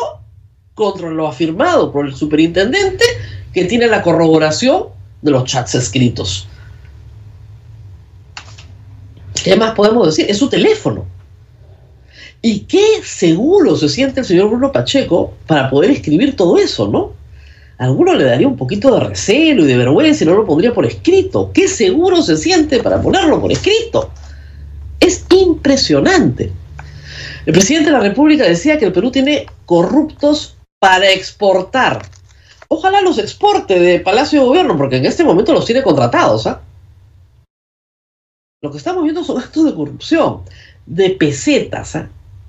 contra 0.74 1.08
lo 1.08 1.26
afirmado 1.26 1.90
por 1.90 2.04
el 2.04 2.14
superintendente 2.14 3.04
que 3.54 3.64
tiene 3.64 3.86
la 3.86 4.02
corroboración 4.02 4.88
de 5.22 5.30
los 5.30 5.44
chats 5.44 5.74
escritos. 5.76 6.48
¿Qué 9.44 9.56
más 9.56 9.74
podemos 9.74 10.06
decir? 10.06 10.24
Es 10.30 10.38
su 10.38 10.48
teléfono. 10.48 11.04
Y 12.40 12.60
qué 12.60 13.02
seguro 13.04 13.76
se 13.76 13.90
siente 13.90 14.20
el 14.20 14.26
señor 14.26 14.48
Bruno 14.48 14.72
Pacheco 14.72 15.34
para 15.46 15.68
poder 15.68 15.90
escribir 15.90 16.34
todo 16.34 16.56
eso, 16.56 16.88
¿no? 16.88 17.12
Alguno 17.76 18.14
le 18.14 18.24
daría 18.24 18.48
un 18.48 18.56
poquito 18.56 18.94
de 18.94 19.04
recelo 19.04 19.64
y 19.64 19.66
de 19.66 19.76
vergüenza 19.76 20.24
y 20.24 20.26
no 20.26 20.34
lo 20.34 20.46
pondría 20.46 20.72
por 20.72 20.86
escrito. 20.86 21.50
Qué 21.52 21.68
seguro 21.68 22.22
se 22.22 22.38
siente 22.38 22.82
para 22.82 23.02
ponerlo 23.02 23.38
por 23.38 23.52
escrito. 23.52 24.10
Es 24.98 25.26
impresionante. 25.28 26.50
El 27.44 27.52
presidente 27.52 27.90
de 27.90 27.98
la 27.98 28.02
República 28.02 28.44
decía 28.44 28.78
que 28.78 28.86
el 28.86 28.92
Perú 28.92 29.10
tiene 29.10 29.44
corruptos 29.66 30.56
para 30.78 31.10
exportar. 31.10 32.00
Ojalá 32.68 33.02
los 33.02 33.18
exporte 33.18 33.78
de 33.78 34.00
Palacio 34.00 34.40
de 34.40 34.46
Gobierno, 34.46 34.78
porque 34.78 34.96
en 34.96 35.04
este 35.04 35.22
momento 35.22 35.52
los 35.52 35.66
tiene 35.66 35.82
contratados. 35.82 36.46
¿ah? 36.46 36.62
Lo 38.64 38.70
que 38.70 38.78
estamos 38.78 39.02
viendo 39.02 39.22
son 39.22 39.36
actos 39.36 39.66
de 39.66 39.74
corrupción, 39.74 40.40
de 40.86 41.10
pesetas, 41.10 41.96
¿ah? 41.96 42.08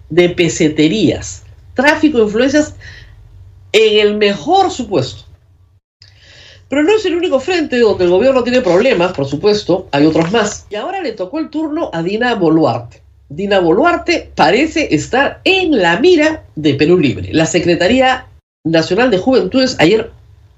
de 0.09 0.29
peseterías, 0.29 1.43
tráfico 1.73 2.19
de 2.19 2.23
influencias 2.23 2.73
en 3.73 3.99
el 3.99 4.15
mejor 4.15 4.71
supuesto. 4.71 5.25
Pero 6.69 6.83
no 6.83 6.95
es 6.95 7.05
el 7.05 7.17
único 7.17 7.41
frente 7.41 7.77
donde 7.79 8.05
el 8.05 8.11
gobierno 8.11 8.43
tiene 8.43 8.61
problemas, 8.61 9.11
por 9.11 9.25
supuesto, 9.25 9.89
hay 9.91 10.05
otros 10.05 10.31
más. 10.31 10.65
Y 10.69 10.75
ahora 10.75 11.01
le 11.01 11.11
tocó 11.11 11.37
el 11.37 11.49
turno 11.49 11.89
a 11.91 12.01
Dina 12.01 12.33
Boluarte. 12.35 13.01
Dina 13.27 13.59
Boluarte 13.59 14.31
parece 14.35 14.95
estar 14.95 15.41
en 15.43 15.81
la 15.81 15.99
mira 15.99 16.45
de 16.55 16.75
Perú 16.75 16.97
Libre. 16.97 17.33
La 17.33 17.45
Secretaría 17.45 18.27
Nacional 18.63 19.11
de 19.11 19.17
Juventudes 19.17 19.75
ayer 19.79 20.11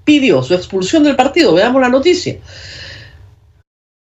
pidió 0.04 0.40
su 0.44 0.54
expulsión 0.54 1.02
del 1.02 1.16
partido. 1.16 1.52
Veamos 1.52 1.82
la 1.82 1.88
noticia. 1.88 2.38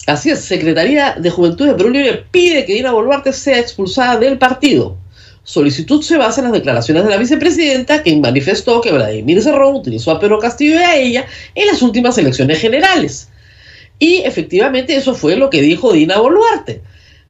Así 0.07 0.31
es, 0.31 0.41
Secretaría 0.41 1.17
de 1.19 1.31
Juventudes 1.31 1.73
de 1.73 1.77
Perú 1.77 1.91
Libre 1.91 2.25
pide 2.31 2.65
que 2.65 2.75
Dina 2.75 2.93
Boluarte 2.93 3.33
sea 3.33 3.59
expulsada 3.59 4.17
del 4.17 4.39
partido. 4.39 4.97
Solicitud 5.43 6.03
se 6.03 6.17
basa 6.17 6.41
en 6.41 6.45
las 6.45 6.53
declaraciones 6.53 7.05
de 7.05 7.11
la 7.11 7.17
vicepresidenta, 7.17 8.03
quien 8.03 8.21
manifestó 8.21 8.81
que 8.81 8.93
Vladimir 8.93 9.43
Cerrón 9.43 9.77
utilizó 9.77 10.13
a 10.13 10.21
Pedro 10.21 10.39
Castillo 10.39 10.75
y 10.75 10.83
a 10.83 10.97
ella 10.97 11.27
en 11.55 11.67
las 11.67 11.83
últimas 11.83 12.19
elecciones 12.19 12.61
generales. 12.61 13.29
Y 13.99 14.19
efectivamente 14.19 14.95
eso 14.95 15.15
fue 15.15 15.37
lo 15.37 15.51
que 15.51 15.63
dijo 15.63 15.93
Dina 15.93 16.19
Boluarte. 16.19 16.83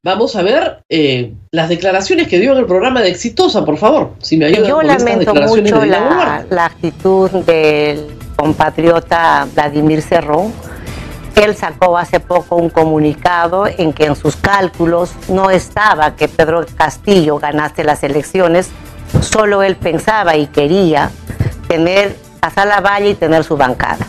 Vamos 0.02 0.36
a 0.36 0.42
ver 0.42 0.78
eh, 0.88 1.32
las 1.50 1.68
declaraciones 1.68 2.28
que 2.28 2.38
dio 2.38 2.52
en 2.52 2.58
el 2.58 2.66
programa 2.66 3.02
de 3.02 3.08
Exitosa, 3.08 3.64
por 3.64 3.76
favor, 3.76 4.12
si 4.20 4.36
me 4.36 4.46
ayudan 4.46 4.68
Yo 4.68 4.82
lamento 4.82 5.34
mucho 5.34 5.84
la, 5.84 6.46
la, 6.48 6.66
actitud 6.66 7.30
del 7.30 8.06
compatriota 8.36 9.48
Vladimir 9.54 10.02
Cerrón. 10.02 10.52
Él 11.36 11.54
sacó 11.54 11.98
hace 11.98 12.18
poco 12.18 12.56
un 12.56 12.70
comunicado 12.70 13.66
en 13.66 13.92
que 13.92 14.06
en 14.06 14.16
sus 14.16 14.36
cálculos 14.36 15.12
no 15.28 15.50
estaba 15.50 16.16
que 16.16 16.28
Pedro 16.28 16.64
Castillo 16.76 17.38
ganase 17.38 17.84
las 17.84 18.02
elecciones, 18.02 18.70
solo 19.20 19.62
él 19.62 19.76
pensaba 19.76 20.36
y 20.36 20.46
quería 20.46 21.10
tener, 21.68 22.16
pasar 22.40 22.66
la 22.66 22.80
valla 22.80 23.06
y 23.06 23.14
tener 23.14 23.44
su 23.44 23.54
bancada. 23.54 24.06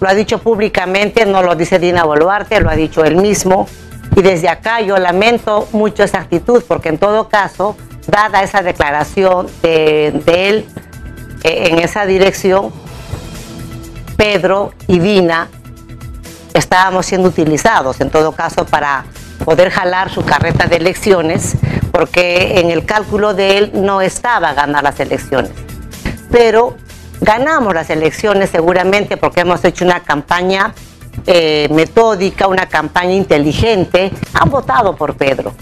Lo 0.00 0.08
ha 0.08 0.14
dicho 0.14 0.38
públicamente, 0.38 1.24
no 1.26 1.42
lo 1.42 1.54
dice 1.54 1.78
Dina 1.78 2.04
Boluarte, 2.04 2.60
lo 2.60 2.70
ha 2.70 2.76
dicho 2.76 3.04
él 3.04 3.16
mismo 3.16 3.68
y 4.16 4.22
desde 4.22 4.48
acá 4.48 4.80
yo 4.80 4.98
lamento 4.98 5.68
mucho 5.70 6.02
esa 6.02 6.18
actitud, 6.18 6.64
porque 6.66 6.88
en 6.88 6.98
todo 6.98 7.28
caso, 7.28 7.76
dada 8.08 8.42
esa 8.42 8.62
declaración 8.62 9.46
de, 9.62 10.08
él 10.26 10.66
eh, 11.44 11.68
en 11.70 11.78
esa 11.78 12.04
dirección, 12.04 12.72
Pedro 14.16 14.72
y 14.88 14.98
Dina 14.98 15.48
estábamos 16.56 17.06
siendo 17.06 17.28
utilizados, 17.28 18.00
en 18.00 18.10
todo 18.10 18.32
caso, 18.32 18.64
para 18.64 19.04
poder 19.44 19.70
jalar 19.70 20.10
su 20.10 20.24
carreta 20.24 20.66
de 20.66 20.76
elecciones, 20.76 21.56
porque 21.92 22.60
en 22.60 22.70
el 22.70 22.84
cálculo 22.84 23.34
de 23.34 23.58
él 23.58 23.70
no 23.74 24.00
estaba 24.00 24.54
ganar 24.54 24.82
las 24.82 24.98
elecciones. 25.00 25.52
Pero 26.30 26.76
ganamos 27.20 27.74
las 27.74 27.90
elecciones 27.90 28.50
seguramente 28.50 29.16
porque 29.16 29.40
hemos 29.40 29.64
hecho 29.64 29.84
una 29.84 30.00
campaña 30.00 30.74
eh, 31.26 31.68
metódica, 31.70 32.46
una 32.46 32.66
campaña 32.66 33.12
inteligente, 33.12 34.10
han 34.32 34.50
votado 34.50 34.96
por 34.96 35.16
Pedro. 35.16 35.54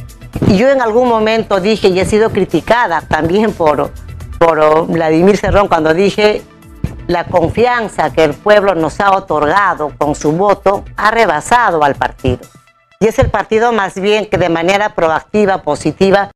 Y 0.48 0.56
yo 0.56 0.68
en 0.68 0.80
algún 0.82 1.08
momento 1.08 1.60
dije, 1.60 1.88
y 1.88 2.00
he 2.00 2.04
sido 2.04 2.30
criticada 2.30 3.00
también 3.02 3.52
por, 3.52 3.90
por 4.38 4.86
Vladimir 4.86 5.36
Cerrón, 5.36 5.68
cuando 5.68 5.94
dije, 5.94 6.42
la 7.06 7.24
confianza 7.24 8.12
que 8.12 8.24
el 8.24 8.34
pueblo 8.34 8.74
nos 8.74 9.00
ha 9.00 9.12
otorgado 9.12 9.92
con 9.98 10.14
su 10.14 10.32
voto 10.32 10.84
ha 10.96 11.10
rebasado 11.10 11.82
al 11.84 11.94
partido. 11.94 12.40
Y 13.00 13.06
es 13.06 13.18
el 13.18 13.30
partido 13.30 13.72
más 13.72 14.00
bien 14.00 14.26
que 14.26 14.38
de 14.38 14.48
manera 14.48 14.94
proactiva, 14.94 15.62
positiva. 15.62 16.30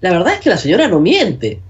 La 0.00 0.10
verdad 0.12 0.34
es 0.34 0.40
que 0.40 0.50
la 0.50 0.56
señora 0.56 0.88
no 0.88 1.00
miente. 1.00 1.60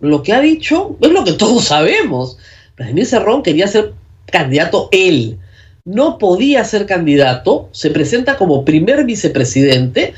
Lo 0.00 0.22
que 0.22 0.32
ha 0.32 0.40
dicho 0.40 0.96
es 1.00 1.10
lo 1.10 1.24
que 1.24 1.32
todos 1.32 1.64
sabemos. 1.64 2.38
Vladimir 2.76 3.06
Cerrón 3.06 3.42
quería 3.42 3.66
ser 3.68 3.94
candidato 4.26 4.88
él. 4.92 5.38
No 5.84 6.18
podía 6.18 6.64
ser 6.64 6.86
candidato, 6.86 7.68
se 7.72 7.90
presenta 7.90 8.36
como 8.36 8.64
primer 8.64 9.04
vicepresidente 9.04 10.14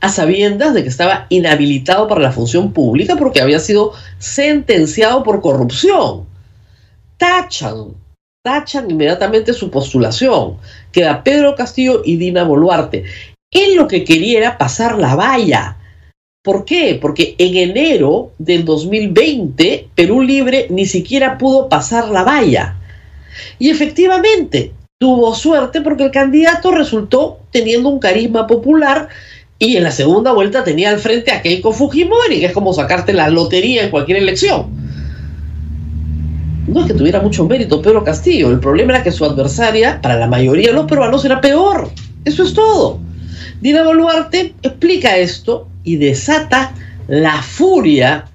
a 0.00 0.08
sabiendas 0.08 0.74
de 0.74 0.82
que 0.82 0.88
estaba 0.88 1.26
inhabilitado 1.28 2.06
para 2.06 2.20
la 2.20 2.32
función 2.32 2.72
pública 2.72 3.16
porque 3.16 3.40
había 3.40 3.58
sido 3.58 3.92
sentenciado 4.18 5.22
por 5.22 5.40
corrupción. 5.40 6.26
Tachan, 7.16 7.94
tachan 8.44 8.90
inmediatamente 8.90 9.52
su 9.52 9.70
postulación. 9.70 10.56
Queda 10.92 11.24
Pedro 11.24 11.54
Castillo 11.56 12.02
y 12.04 12.16
Dina 12.16 12.44
Boluarte. 12.44 13.04
Él 13.50 13.74
lo 13.74 13.88
que 13.88 14.04
quería 14.04 14.38
era 14.38 14.58
pasar 14.58 14.98
la 14.98 15.16
valla. 15.16 15.76
¿Por 16.44 16.64
qué? 16.64 16.98
Porque 17.00 17.34
en 17.38 17.56
enero 17.56 18.32
del 18.38 18.64
2020 18.64 19.88
Perú 19.94 20.22
Libre 20.22 20.66
ni 20.70 20.86
siquiera 20.86 21.38
pudo 21.38 21.68
pasar 21.68 22.08
la 22.08 22.22
valla. 22.22 22.76
Y 23.58 23.70
efectivamente, 23.70 24.72
tuvo 24.98 25.34
suerte 25.34 25.80
porque 25.80 26.04
el 26.04 26.10
candidato 26.10 26.70
resultó 26.70 27.40
teniendo 27.50 27.88
un 27.88 27.98
carisma 27.98 28.46
popular 28.46 29.08
y 29.58 29.76
en 29.76 29.82
la 29.82 29.90
segunda 29.90 30.32
vuelta 30.32 30.62
tenía 30.62 30.90
al 30.90 31.00
frente 31.00 31.32
a 31.32 31.42
Keiko 31.42 31.72
Fujimori, 31.72 32.40
que 32.40 32.46
es 32.46 32.52
como 32.52 32.72
sacarte 32.72 33.12
la 33.12 33.28
lotería 33.28 33.84
en 33.84 33.90
cualquier 33.90 34.18
elección. 34.18 34.66
No 36.68 36.80
es 36.80 36.86
que 36.86 36.94
tuviera 36.94 37.20
mucho 37.20 37.46
mérito 37.46 37.82
Pedro 37.82 38.04
Castillo, 38.04 38.50
el 38.50 38.60
problema 38.60 38.94
era 38.94 39.02
que 39.02 39.10
su 39.10 39.24
adversaria, 39.24 40.00
para 40.00 40.16
la 40.16 40.28
mayoría 40.28 40.68
de 40.68 40.74
los 40.74 40.86
peruanos, 40.86 41.24
era 41.24 41.40
peor. 41.40 41.90
Eso 42.24 42.42
es 42.42 42.52
todo. 42.52 43.00
Dina 43.60 43.82
Boluarte 43.82 44.54
explica 44.62 45.16
esto 45.16 45.66
y 45.82 45.96
desata 45.96 46.72
la 47.08 47.42
furia 47.42 48.26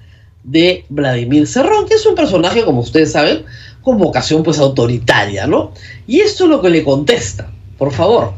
de 0.43 0.83
Vladimir 0.89 1.47
Cerrón, 1.47 1.87
que 1.87 1.95
es 1.95 2.05
un 2.05 2.15
personaje, 2.15 2.65
como 2.65 2.81
ustedes 2.81 3.11
saben, 3.11 3.43
con 3.81 3.97
vocación 3.97 4.43
pues 4.43 4.59
autoritaria, 4.59 5.47
¿no? 5.47 5.71
Y 6.07 6.19
esto 6.19 6.45
es 6.45 6.49
lo 6.49 6.61
que 6.61 6.69
le 6.69 6.83
contesta, 6.83 7.49
por 7.77 7.93
favor. 7.93 8.33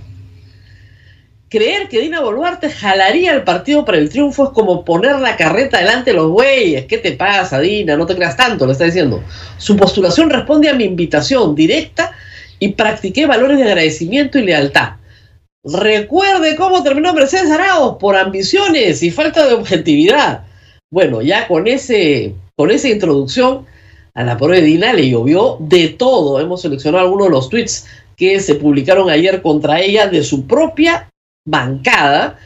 Creer 1.48 1.88
que 1.90 2.02
Dina 2.02 2.22
Boluarte 2.22 2.72
jalaría 2.72 3.32
el 3.32 3.44
partido 3.44 3.86
para 3.86 4.00
el 4.00 4.10
triunfo 4.10 4.46
es 4.46 4.50
como 4.50 4.84
poner 4.84 5.20
la 5.20 5.38
carreta 5.38 5.78
delante 5.78 6.10
de 6.10 6.18
los 6.18 6.32
bueyes. 6.32 6.86
¿Qué 6.86 6.98
te 6.98 7.12
pasa, 7.12 7.60
Dina? 7.60 7.96
No 7.96 8.08
te 8.08 8.16
creas 8.16 8.36
tanto, 8.36 8.66
le 8.66 8.72
está 8.72 8.86
diciendo. 8.86 9.24
Su 9.58 9.78
postulación 9.78 10.32
responde 10.32 10.70
a 10.70 10.74
mi 10.74 10.86
invitación 10.86 11.54
directa 11.54 12.12
y 12.58 12.70
practiqué 12.70 13.28
valores 13.28 13.60
de 13.60 13.64
agradecimiento 13.66 14.40
y 14.40 14.44
lealtad. 14.44 14.94
Recuerde 15.64 16.56
cómo 16.56 16.82
terminó 16.82 17.14
Mercedes 17.14 17.52
Arauz 17.52 17.98
por 18.00 18.16
ambiciones 18.16 19.04
y 19.04 19.12
falta 19.12 19.48
de 19.48 19.54
objetividad. 19.54 20.46
Bueno, 20.92 21.22
ya 21.22 21.48
con, 21.48 21.68
ese, 21.68 22.34
con 22.56 22.72
esa 22.72 22.88
introducción 22.90 23.66
a 24.16 24.24
la 24.24 24.38
pobre 24.38 24.62
Dina 24.62 24.94
le 24.94 25.10
llovió 25.10 25.58
de 25.60 25.90
todo. 25.90 26.40
Hemos 26.40 26.62
seleccionado 26.62 27.04
algunos 27.04 27.28
de 27.28 27.32
los 27.32 27.50
tweets 27.50 27.86
que 28.18 28.40
se 28.40 28.56
publicaron 28.56 29.10
ayer 29.10 29.42
contra 29.42 29.80
ella 29.80 30.08
de 30.08 30.24
su 30.24 30.48
propia 30.48 31.10
bancada, 31.46 32.38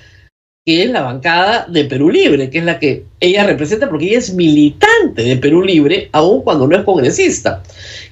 que 0.65 0.83
es 0.83 0.89
la 0.91 1.01
bancada 1.01 1.65
de 1.67 1.85
Perú 1.85 2.09
Libre, 2.09 2.49
que 2.49 2.59
es 2.59 2.63
la 2.65 2.79
que 2.79 3.05
ella 3.19 3.45
representa 3.45 3.89
porque 3.89 4.07
ella 4.07 4.19
es 4.19 4.33
militante 4.33 5.23
de 5.23 5.37
Perú 5.37 5.63
Libre, 5.63 6.09
aun 6.11 6.43
cuando 6.43 6.67
no 6.67 6.77
es 6.77 6.83
congresista. 6.83 7.63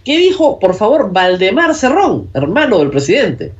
¿Qué 0.04 0.18
dijo, 0.18 0.60
por 0.60 0.74
favor, 0.74 1.12
Valdemar 1.12 1.76
Cerrón, 1.76 2.30
hermano 2.34 2.80
del 2.80 2.90
presidente? 2.90 3.52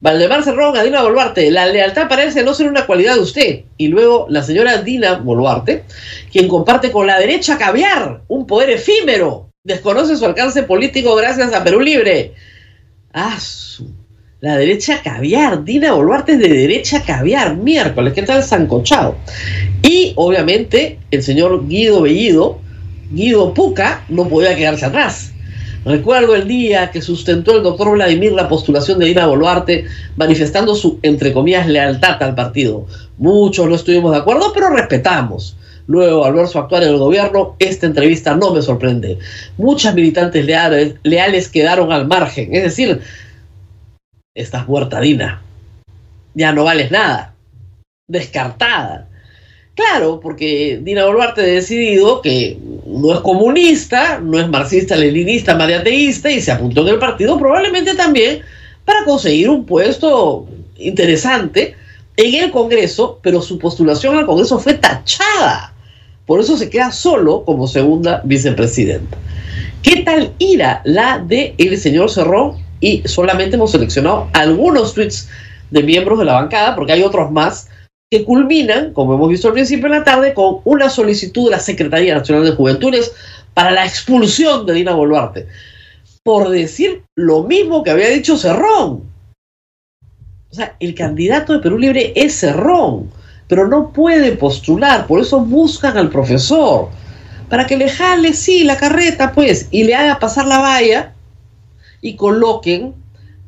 Valdemar 0.00 0.44
Cerrón 0.44 0.76
a 0.76 0.84
Dina 0.84 1.02
Boluarte, 1.02 1.50
la 1.50 1.66
lealtad 1.66 2.08
parece 2.08 2.44
no 2.44 2.54
ser 2.54 2.68
una 2.68 2.86
cualidad 2.86 3.14
de 3.14 3.20
usted. 3.20 3.60
Y 3.76 3.88
luego 3.88 4.26
la 4.28 4.42
señora 4.42 4.82
Dina 4.82 5.14
Boluarte, 5.14 5.84
quien 6.30 6.46
comparte 6.46 6.92
con 6.92 7.06
la 7.06 7.18
derecha 7.18 7.58
caviar, 7.58 8.22
un 8.28 8.46
poder 8.46 8.70
efímero, 8.70 9.50
desconoce 9.64 10.16
su 10.16 10.24
alcance 10.24 10.62
político 10.62 11.16
gracias 11.16 11.52
a 11.52 11.64
Perú 11.64 11.80
Libre. 11.80 12.34
Ah, 13.12 13.38
La 14.40 14.56
derecha 14.56 15.02
caviar, 15.02 15.64
Dina 15.64 15.92
Boluarte 15.94 16.34
es 16.34 16.38
de 16.38 16.48
derecha 16.48 17.02
caviar, 17.02 17.56
miércoles, 17.56 18.12
¿qué 18.12 18.22
tal 18.22 18.44
Sancochado? 18.44 19.16
Y 19.82 20.12
obviamente 20.14 21.00
el 21.10 21.24
señor 21.24 21.66
Guido 21.66 22.02
Bellido, 22.02 22.60
Guido 23.10 23.52
Puca, 23.52 24.04
no 24.08 24.28
podía 24.28 24.54
quedarse 24.54 24.86
atrás. 24.86 25.32
Recuerdo 25.84 26.36
el 26.36 26.46
día 26.46 26.92
que 26.92 27.02
sustentó 27.02 27.56
el 27.56 27.64
doctor 27.64 27.90
Vladimir 27.90 28.30
la 28.30 28.48
postulación 28.48 29.00
de 29.00 29.06
Dina 29.06 29.26
Boluarte, 29.26 29.86
manifestando 30.14 30.76
su, 30.76 31.00
entre 31.02 31.32
comillas, 31.32 31.66
lealtad 31.66 32.22
al 32.22 32.36
partido. 32.36 32.86
Muchos 33.16 33.68
no 33.68 33.74
estuvimos 33.74 34.12
de 34.12 34.18
acuerdo, 34.18 34.52
pero 34.54 34.70
respetamos. 34.70 35.56
Luego, 35.88 36.24
al 36.24 36.34
ver 36.34 36.46
su 36.46 36.60
actuar 36.60 36.84
en 36.84 36.90
el 36.90 36.98
gobierno, 36.98 37.56
esta 37.58 37.86
entrevista 37.86 38.36
no 38.36 38.54
me 38.54 38.62
sorprende. 38.62 39.18
Muchas 39.56 39.96
militantes 39.96 40.44
leales, 40.44 40.94
leales 41.02 41.48
quedaron 41.48 41.90
al 41.90 42.06
margen. 42.06 42.54
Es 42.54 42.62
decir, 42.62 43.00
estás 44.40 44.68
muerta, 44.68 45.00
Dina. 45.00 45.42
Ya 46.34 46.52
no 46.52 46.64
vales 46.64 46.90
nada. 46.90 47.34
Descartada. 48.08 49.08
Claro, 49.74 50.18
porque 50.20 50.80
Dina 50.82 51.04
Boluarte 51.06 51.42
ha 51.42 51.44
decidido 51.44 52.20
que 52.20 52.58
no 52.86 53.14
es 53.14 53.20
comunista, 53.20 54.18
no 54.18 54.38
es 54.38 54.48
marxista, 54.48 54.96
leninista, 54.96 55.54
mariateísta 55.54 56.30
y 56.30 56.40
se 56.40 56.50
apuntó 56.50 56.82
en 56.82 56.94
el 56.94 56.98
partido 56.98 57.38
probablemente 57.38 57.94
también 57.94 58.40
para 58.84 59.04
conseguir 59.04 59.48
un 59.48 59.64
puesto 59.64 60.48
interesante 60.78 61.76
en 62.16 62.42
el 62.42 62.50
Congreso, 62.50 63.20
pero 63.22 63.40
su 63.40 63.58
postulación 63.58 64.16
al 64.16 64.26
Congreso 64.26 64.58
fue 64.58 64.74
tachada. 64.74 65.72
Por 66.26 66.40
eso 66.40 66.56
se 66.56 66.68
queda 66.68 66.90
solo 66.90 67.44
como 67.44 67.68
segunda 67.68 68.20
vicepresidenta. 68.24 69.16
¿Qué 69.82 70.02
tal 70.02 70.32
ira 70.38 70.82
la 70.84 71.18
de 71.18 71.54
el 71.56 71.78
señor 71.78 72.10
Cerrón? 72.10 72.67
Y 72.80 73.02
solamente 73.06 73.56
hemos 73.56 73.72
seleccionado 73.72 74.28
algunos 74.32 74.94
tweets 74.94 75.28
de 75.70 75.82
miembros 75.82 76.18
de 76.18 76.24
la 76.24 76.34
bancada, 76.34 76.74
porque 76.74 76.92
hay 76.92 77.02
otros 77.02 77.30
más 77.30 77.68
que 78.10 78.24
culminan, 78.24 78.92
como 78.94 79.14
hemos 79.14 79.28
visto 79.28 79.48
al 79.48 79.54
principio 79.54 79.88
de 79.88 79.98
la 79.98 80.04
tarde, 80.04 80.32
con 80.32 80.60
una 80.64 80.88
solicitud 80.88 81.46
de 81.46 81.50
la 81.50 81.58
Secretaría 81.58 82.14
Nacional 82.14 82.44
de 82.44 82.52
Juventudes 82.52 83.12
para 83.52 83.70
la 83.70 83.84
expulsión 83.84 84.64
de 84.64 84.72
Dina 84.74 84.94
Boluarte, 84.94 85.46
por 86.22 86.48
decir 86.48 87.02
lo 87.16 87.42
mismo 87.42 87.82
que 87.82 87.90
había 87.90 88.08
dicho 88.08 88.36
Cerrón. 88.36 89.02
O 90.50 90.54
sea, 90.54 90.74
el 90.80 90.94
candidato 90.94 91.52
de 91.52 91.58
Perú 91.58 91.78
Libre 91.78 92.12
es 92.16 92.38
Cerrón, 92.40 93.10
pero 93.46 93.68
no 93.68 93.92
puede 93.92 94.32
postular, 94.32 95.06
por 95.06 95.20
eso 95.20 95.40
buscan 95.40 95.98
al 95.98 96.08
profesor, 96.08 96.88
para 97.50 97.66
que 97.66 97.76
le 97.76 97.90
jale, 97.90 98.32
sí, 98.32 98.64
la 98.64 98.76
carreta, 98.76 99.32
pues, 99.32 99.68
y 99.70 99.84
le 99.84 99.94
haga 99.94 100.18
pasar 100.18 100.46
la 100.46 100.58
valla 100.58 101.14
y 102.00 102.16
coloquen 102.16 102.94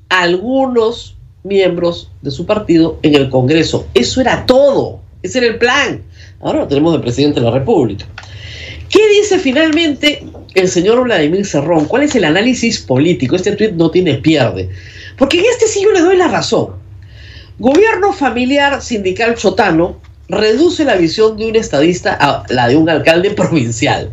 algunos 0.09 1.17
miembros 1.43 2.11
de 2.23 2.31
su 2.31 2.47
partido 2.47 2.99
en 3.03 3.15
el 3.15 3.31
Congreso. 3.31 3.87
Eso 3.95 4.21
era 4.21 4.47
todo. 4.47 5.01
Ese 5.23 5.39
era 5.39 5.47
el 5.49 5.59
plan. 5.59 6.03
Ahora 6.41 6.61
lo 6.61 6.69
tenemos 6.69 6.93
de 6.93 7.01
presidente 7.01 7.41
de 7.41 7.47
la 7.47 7.53
República. 7.53 8.07
¿Qué 8.89 9.01
dice 9.21 9.39
finalmente 9.39 10.27
el 10.55 10.69
señor 10.69 11.03
Vladimir 11.05 11.47
Cerrón? 11.47 11.85
¿Cuál 11.85 12.03
es 12.03 12.15
el 12.17 12.25
análisis 12.25 12.81
político? 12.81 13.37
Este 13.37 13.53
tuit 13.53 13.73
no 13.73 13.91
tiene 13.91 14.15
pierde. 14.15 14.69
Porque 15.17 15.39
en 15.39 15.45
este 15.47 15.69
sí 15.69 15.83
yo 15.83 15.93
le 15.93 16.01
doy 16.01 16.17
la 16.17 16.29
razón. 16.29 16.71
Gobierno 17.59 18.13
familiar 18.13 18.83
sindical 18.83 19.37
chotano 19.37 20.01
reduce 20.29 20.85
la 20.85 20.97
visión 20.97 21.37
de 21.37 21.47
un 21.47 21.57
estadista 21.57 22.17
a 22.19 22.45
la 22.49 22.69
de 22.69 22.77
un 22.77 22.89
alcalde 22.89 23.31
provincial. 23.31 24.11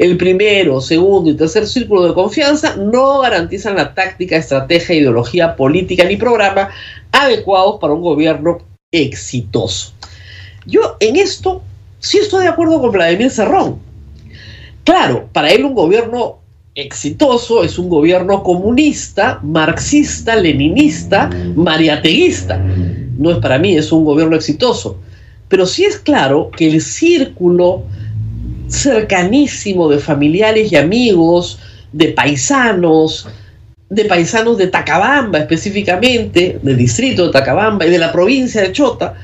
El 0.00 0.16
primero, 0.16 0.80
segundo 0.80 1.28
y 1.28 1.34
tercer 1.34 1.66
círculo 1.66 2.08
de 2.08 2.14
confianza 2.14 2.74
no 2.74 3.18
garantizan 3.18 3.76
la 3.76 3.92
táctica, 3.92 4.38
estrategia, 4.38 4.96
ideología 4.96 5.54
política 5.56 6.04
ni 6.04 6.16
programa 6.16 6.70
adecuados 7.12 7.78
para 7.82 7.92
un 7.92 8.00
gobierno 8.00 8.62
exitoso. 8.90 9.92
Yo 10.64 10.96
en 11.00 11.16
esto 11.16 11.60
sí 11.98 12.16
estoy 12.16 12.44
de 12.44 12.48
acuerdo 12.48 12.80
con 12.80 12.92
Vladimir 12.92 13.30
Cerrón. 13.30 13.78
Claro, 14.84 15.28
para 15.34 15.50
él 15.50 15.66
un 15.66 15.74
gobierno 15.74 16.38
exitoso 16.74 17.62
es 17.62 17.78
un 17.78 17.90
gobierno 17.90 18.42
comunista, 18.42 19.38
marxista, 19.42 20.34
leninista, 20.34 21.28
mariateguista. 21.54 22.56
No 23.18 23.32
es 23.32 23.36
para 23.36 23.58
mí, 23.58 23.76
es 23.76 23.92
un 23.92 24.06
gobierno 24.06 24.34
exitoso. 24.34 24.96
Pero 25.48 25.66
sí 25.66 25.84
es 25.84 25.98
claro 25.98 26.50
que 26.56 26.70
el 26.70 26.80
círculo 26.80 27.82
cercanísimo 28.70 29.88
de 29.88 29.98
familiares 29.98 30.72
y 30.72 30.76
amigos, 30.76 31.58
de 31.92 32.08
paisanos, 32.08 33.28
de 33.88 34.04
paisanos 34.04 34.56
de 34.56 34.68
Tacabamba 34.68 35.40
específicamente, 35.40 36.58
del 36.62 36.76
distrito 36.76 37.26
de 37.26 37.32
Tacabamba 37.32 37.86
y 37.86 37.90
de 37.90 37.98
la 37.98 38.12
provincia 38.12 38.62
de 38.62 38.72
Chota, 38.72 39.14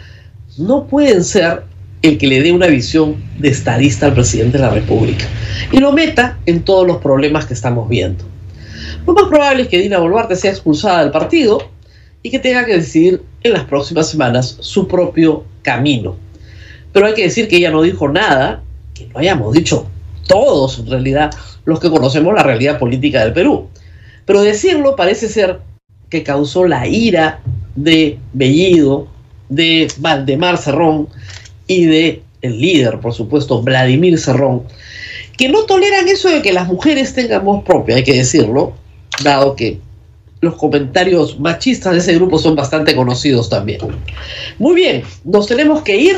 no 0.59 0.87
pueden 0.87 1.23
ser 1.23 1.63
el 2.03 2.19
que 2.19 2.27
le 2.27 2.43
dé 2.43 2.53
una 2.53 2.67
visión 2.67 3.17
de 3.39 3.49
estadista 3.49 4.07
al 4.07 4.15
presidente 4.15 4.59
de 4.59 4.65
la 4.65 4.71
República 4.71 5.25
y 5.73 5.79
lo 5.79 5.93
meta 5.93 6.39
en 6.47 6.63
todos 6.63 6.87
los 6.87 6.99
problemas 6.99 7.47
que 7.47 7.55
estamos 7.55 7.89
viendo. 7.89 8.25
Lo 9.07 9.13
más 9.13 9.25
probable 9.25 9.63
es 9.63 9.69
que 9.69 9.79
Dina 9.79 9.99
Boluarte 9.99 10.37
sea 10.37 10.51
expulsada 10.51 11.03
del 11.03 11.13
partido 11.13 11.71
y 12.23 12.31
que 12.31 12.41
tenga 12.41 12.65
que 12.65 12.75
decidir 12.75 13.23
en 13.45 13.53
las 13.53 13.65
próximas 13.65 14.11
semanas 14.11 14.57
su 14.61 14.89
propio 14.89 15.45
camino. 15.63 16.17
Pero 16.93 17.07
hay 17.07 17.15
que 17.15 17.23
decir 17.23 17.47
que 17.47 17.57
ella 17.57 17.71
no 17.71 17.83
dijo 17.83 18.09
nada 18.09 18.63
que 18.97 19.09
lo 19.13 19.19
hayamos 19.19 19.53
dicho 19.53 19.89
todos 20.27 20.79
en 20.79 20.91
realidad 20.91 21.31
los 21.65 21.81
que 21.81 21.91
conocemos 21.91 22.35
la 22.35 22.43
realidad 22.43 22.79
política 22.79 23.23
del 23.25 23.33
Perú. 23.33 23.69
Pero 24.25 24.43
decirlo 24.43 24.97
parece 24.97 25.29
ser 25.29 25.61
que 26.11 26.23
causó 26.23 26.67
la 26.67 26.87
ira 26.87 27.41
de 27.75 28.19
Bellido, 28.33 29.09
de 29.49 29.89
Valdemar 29.99 30.59
Cerrón 30.59 31.09
y 31.67 31.85
de 31.87 32.23
el 32.43 32.61
líder, 32.61 33.01
por 33.01 33.13
supuesto, 33.13 33.63
Vladimir 33.63 34.19
Cerrón, 34.19 34.63
que 35.37 35.49
no 35.49 35.65
toleran 35.65 36.09
eso 36.09 36.29
de 36.29 36.43
que 36.43 36.53
las 36.53 36.69
mujeres 36.69 37.15
tengan 37.15 37.45
voz 37.45 37.65
propia, 37.65 37.97
hay 37.97 38.05
que 38.05 38.15
decirlo, 38.15 38.75
dado 39.23 39.57
que 39.57 39.81
los 40.41 40.55
comentarios 40.55 41.39
machistas 41.41 41.93
de 41.93 41.99
ese 41.99 42.15
grupo 42.15 42.39
son 42.39 42.55
bastante 42.55 42.95
conocidos 42.95 43.49
también. 43.49 43.81
Muy 44.59 44.75
bien, 44.75 45.03
nos 45.25 45.47
tenemos 45.47 45.83
que 45.83 45.97
ir. 45.97 46.17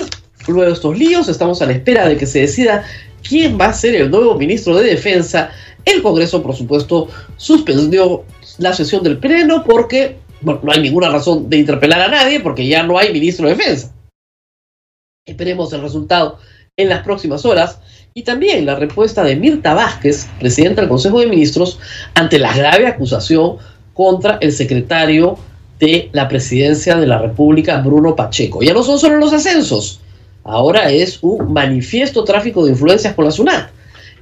Luego 0.48 0.64
de 0.64 0.72
estos 0.72 0.98
líos, 0.98 1.28
estamos 1.28 1.60
a 1.60 1.66
la 1.66 1.72
espera 1.72 2.08
de 2.08 2.16
que 2.16 2.26
se 2.26 2.40
decida 2.40 2.84
quién 3.22 3.60
va 3.60 3.66
a 3.66 3.72
ser 3.74 3.94
el 3.94 4.10
nuevo 4.10 4.34
ministro 4.36 4.74
de 4.76 4.88
Defensa. 4.88 5.50
El 5.84 6.02
Congreso, 6.02 6.42
por 6.42 6.56
supuesto, 6.56 7.08
suspendió 7.36 8.24
la 8.56 8.72
sesión 8.72 9.02
del 9.02 9.18
Pleno 9.18 9.62
porque 9.62 10.16
bueno, 10.40 10.60
no 10.62 10.72
hay 10.72 10.80
ninguna 10.80 11.10
razón 11.10 11.50
de 11.50 11.58
interpelar 11.58 12.00
a 12.00 12.08
nadie 12.08 12.40
porque 12.40 12.66
ya 12.66 12.82
no 12.82 12.96
hay 12.96 13.12
ministro 13.12 13.46
de 13.46 13.54
Defensa. 13.54 13.94
Esperemos 15.26 15.70
el 15.74 15.82
resultado 15.82 16.38
en 16.76 16.88
las 16.88 17.02
próximas 17.02 17.44
horas 17.44 17.80
y 18.14 18.22
también 18.22 18.64
la 18.64 18.76
respuesta 18.76 19.22
de 19.22 19.36
Mirta 19.36 19.74
Vázquez, 19.74 20.28
presidenta 20.40 20.80
del 20.80 20.88
Consejo 20.88 21.20
de 21.20 21.26
Ministros, 21.26 21.78
ante 22.14 22.38
la 22.38 22.54
grave 22.54 22.86
acusación 22.86 23.58
contra 23.92 24.38
el 24.40 24.52
secretario 24.52 25.38
de 25.78 26.08
la 26.12 26.26
presidencia 26.28 26.96
de 26.96 27.06
la 27.06 27.18
República, 27.18 27.80
Bruno 27.80 28.16
Pacheco. 28.16 28.62
Ya 28.62 28.72
no 28.72 28.82
son 28.82 28.98
solo 28.98 29.18
los 29.18 29.32
ascensos, 29.32 30.00
ahora 30.48 30.90
es 30.90 31.22
un 31.22 31.52
manifiesto 31.52 32.24
tráfico 32.24 32.64
de 32.64 32.72
influencias 32.72 33.14
con 33.14 33.26
la 33.26 33.30
SUNAT, 33.30 33.70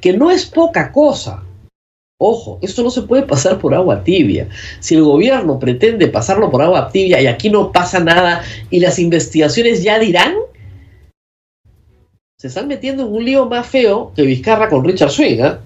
que 0.00 0.12
no 0.12 0.30
es 0.30 0.44
poca 0.44 0.90
cosa. 0.92 1.42
Ojo, 2.18 2.58
esto 2.62 2.82
no 2.82 2.90
se 2.90 3.02
puede 3.02 3.22
pasar 3.22 3.58
por 3.58 3.74
agua 3.74 4.02
tibia. 4.02 4.48
Si 4.80 4.94
el 4.94 5.02
gobierno 5.02 5.58
pretende 5.58 6.08
pasarlo 6.08 6.50
por 6.50 6.62
agua 6.62 6.88
tibia 6.90 7.20
y 7.20 7.26
aquí 7.26 7.50
no 7.50 7.72
pasa 7.72 8.00
nada 8.00 8.42
y 8.70 8.80
las 8.80 8.98
investigaciones 8.98 9.82
ya 9.82 9.98
dirán, 9.98 10.34
se 12.38 12.48
están 12.48 12.68
metiendo 12.68 13.04
en 13.04 13.12
un 13.12 13.24
lío 13.24 13.46
más 13.46 13.66
feo 13.66 14.12
que 14.16 14.22
Vizcarra 14.22 14.68
con 14.68 14.84
Richard 14.84 15.10
Swing, 15.10 15.40
¿eh? 15.40 15.56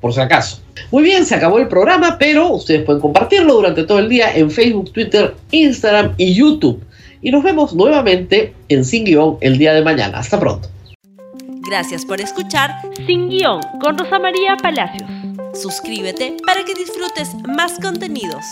por 0.00 0.12
si 0.12 0.20
acaso. 0.20 0.60
Muy 0.90 1.02
bien, 1.02 1.24
se 1.24 1.34
acabó 1.34 1.58
el 1.58 1.68
programa, 1.68 2.18
pero 2.18 2.52
ustedes 2.52 2.84
pueden 2.84 3.00
compartirlo 3.00 3.54
durante 3.54 3.84
todo 3.84 3.98
el 3.98 4.08
día 4.08 4.34
en 4.34 4.50
Facebook, 4.50 4.92
Twitter, 4.92 5.34
Instagram 5.50 6.14
y 6.16 6.34
YouTube 6.34 6.82
y 7.22 7.30
nos 7.30 7.42
vemos 7.42 7.74
nuevamente 7.74 8.54
en 8.68 8.84
Sin 8.84 9.04
Guión 9.04 9.38
el 9.40 9.58
día 9.58 9.72
de 9.72 9.82
mañana. 9.82 10.18
Hasta 10.18 10.38
pronto. 10.38 10.68
Gracias 11.68 12.04
por 12.04 12.20
escuchar 12.20 12.70
Sin 13.06 13.28
Guión 13.28 13.60
con 13.80 13.96
Rosa 13.98 14.18
María 14.18 14.56
Palacios. 14.56 15.08
Suscríbete 15.54 16.36
para 16.46 16.64
que 16.64 16.74
disfrutes 16.74 17.34
más 17.56 17.78
contenidos. 17.80 18.44